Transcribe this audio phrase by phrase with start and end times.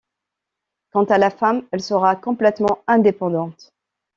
[0.91, 3.71] Quant à la femme, elle sera complètement indépendante.